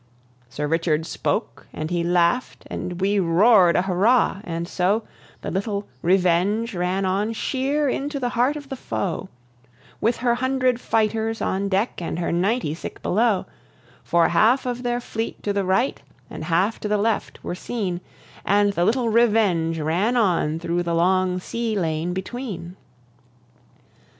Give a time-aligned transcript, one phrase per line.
[0.49, 5.03] Sir Richard spoke and he laugh'd, and we roar'd a hurrah, and so
[5.41, 9.29] The little Revenge ran on sheer into the heart of the foe,
[10.01, 13.45] With her hundred fighters on deck, and her ninety sick below;
[14.03, 18.01] For half of their fleet to the right and half to the left were seen,
[18.43, 22.75] And the little Revenge ran on thro' the long sea lane between.